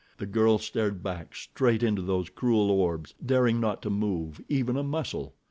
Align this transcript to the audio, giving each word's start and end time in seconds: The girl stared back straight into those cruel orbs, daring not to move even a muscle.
The 0.17 0.25
girl 0.25 0.57
stared 0.57 1.03
back 1.03 1.35
straight 1.35 1.83
into 1.83 2.01
those 2.01 2.31
cruel 2.31 2.71
orbs, 2.71 3.13
daring 3.23 3.59
not 3.59 3.83
to 3.83 3.91
move 3.91 4.41
even 4.49 4.75
a 4.75 4.81
muscle. 4.81 5.35